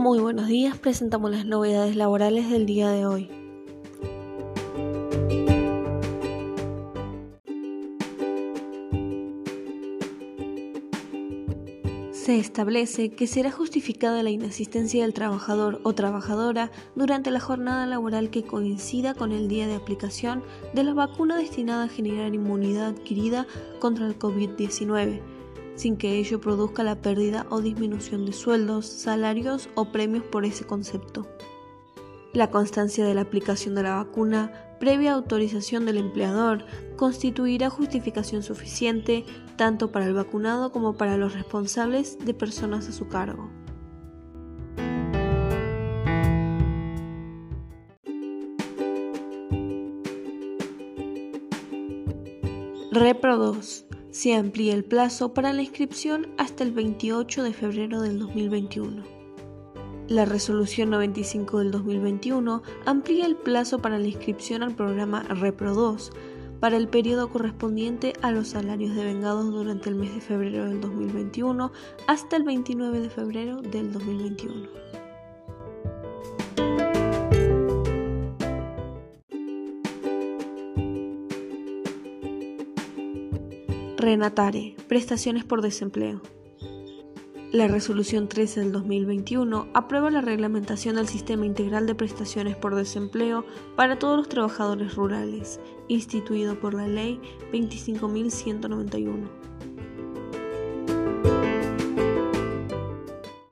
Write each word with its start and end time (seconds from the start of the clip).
Muy 0.00 0.18
buenos 0.18 0.46
días, 0.46 0.78
presentamos 0.78 1.30
las 1.30 1.44
novedades 1.44 1.94
laborales 1.94 2.48
del 2.48 2.64
día 2.64 2.88
de 2.88 3.04
hoy. 3.04 3.28
Se 12.12 12.38
establece 12.38 13.10
que 13.10 13.26
será 13.26 13.50
justificada 13.50 14.22
la 14.22 14.30
inasistencia 14.30 15.02
del 15.02 15.12
trabajador 15.12 15.82
o 15.84 15.92
trabajadora 15.92 16.70
durante 16.96 17.30
la 17.30 17.40
jornada 17.40 17.84
laboral 17.84 18.30
que 18.30 18.42
coincida 18.42 19.12
con 19.12 19.32
el 19.32 19.48
día 19.48 19.66
de 19.66 19.74
aplicación 19.74 20.42
de 20.72 20.82
la 20.82 20.94
vacuna 20.94 21.36
destinada 21.36 21.84
a 21.84 21.88
generar 21.88 22.34
inmunidad 22.34 22.86
adquirida 22.86 23.46
contra 23.80 24.06
el 24.06 24.18
COVID-19, 24.18 25.20
sin 25.80 25.96
que 25.96 26.18
ello 26.18 26.42
produzca 26.42 26.82
la 26.82 27.00
pérdida 27.00 27.46
o 27.48 27.62
disminución 27.62 28.26
de 28.26 28.34
sueldos, 28.34 28.84
salarios 28.84 29.70
o 29.74 29.86
premios 29.86 30.24
por 30.24 30.44
ese 30.44 30.66
concepto. 30.66 31.26
La 32.34 32.50
constancia 32.50 33.02
de 33.06 33.14
la 33.14 33.22
aplicación 33.22 33.74
de 33.74 33.84
la 33.84 33.94
vacuna, 33.94 34.52
previa 34.78 35.14
autorización 35.14 35.86
del 35.86 35.96
empleador, 35.96 36.66
constituirá 36.96 37.70
justificación 37.70 38.42
suficiente 38.42 39.24
tanto 39.56 39.90
para 39.90 40.04
el 40.04 40.12
vacunado 40.12 40.70
como 40.70 40.98
para 40.98 41.16
los 41.16 41.32
responsables 41.32 42.18
de 42.18 42.34
personas 42.34 42.86
a 42.86 42.92
su 42.92 43.08
cargo. 43.08 43.48
Repro 52.92 53.38
2. 53.38 53.89
Se 54.10 54.34
amplía 54.34 54.74
el 54.74 54.84
plazo 54.84 55.34
para 55.34 55.52
la 55.52 55.62
inscripción 55.62 56.26
hasta 56.36 56.64
el 56.64 56.72
28 56.72 57.44
de 57.44 57.52
febrero 57.52 58.02
del 58.02 58.18
2021. 58.18 59.04
La 60.08 60.24
resolución 60.24 60.90
95 60.90 61.60
del 61.60 61.70
2021 61.70 62.60
amplía 62.86 63.24
el 63.24 63.36
plazo 63.36 63.78
para 63.78 64.00
la 64.00 64.08
inscripción 64.08 64.64
al 64.64 64.74
programa 64.74 65.22
Repro 65.22 65.74
2 65.74 66.10
para 66.58 66.76
el 66.76 66.88
periodo 66.88 67.30
correspondiente 67.30 68.14
a 68.20 68.32
los 68.32 68.48
salarios 68.48 68.96
devengados 68.96 69.46
durante 69.52 69.88
el 69.88 69.94
mes 69.94 70.12
de 70.12 70.20
febrero 70.20 70.64
del 70.64 70.80
2021 70.80 71.70
hasta 72.08 72.36
el 72.36 72.42
29 72.42 73.00
de 73.00 73.10
febrero 73.10 73.62
del 73.62 73.92
2021. 73.92 74.99
Renatare, 84.00 84.76
prestaciones 84.88 85.44
por 85.44 85.60
desempleo. 85.60 86.22
La 87.52 87.68
resolución 87.68 88.30
13 88.30 88.60
del 88.60 88.72
2021 88.72 89.68
aprueba 89.74 90.10
la 90.10 90.22
reglamentación 90.22 90.96
del 90.96 91.06
Sistema 91.06 91.44
Integral 91.44 91.86
de 91.86 91.94
Prestaciones 91.94 92.56
por 92.56 92.74
Desempleo 92.76 93.44
para 93.76 93.98
todos 93.98 94.16
los 94.16 94.30
trabajadores 94.30 94.94
rurales, 94.94 95.60
instituido 95.88 96.58
por 96.58 96.72
la 96.72 96.88
Ley 96.88 97.20
25.191. 97.52 99.28